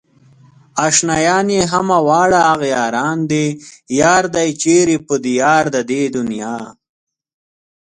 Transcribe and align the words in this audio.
اشنايان 0.87 1.47
يې 1.55 1.63
همه 1.73 1.97
واړه 2.07 2.39
اغياران 2.53 3.17
دي 3.31 3.45
يار 3.99 4.23
دئ 4.35 4.49
چيرې 4.61 4.97
په 5.07 5.15
ديار 5.25 5.63
د 5.73 5.77
دې 5.89 6.01
دنيا 6.15 6.57